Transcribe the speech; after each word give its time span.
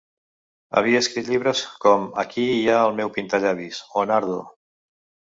Havia 0.79 1.01
escrit 1.03 1.27
llibres 1.33 1.59
com 1.83 2.07
‘Aquí 2.23 2.45
hi 2.53 2.63
ha 2.69 2.79
el 2.85 2.95
meu 3.01 3.11
pintallavis’ 3.17 3.83
o 4.01 4.07
‘Nardo. 4.13 4.39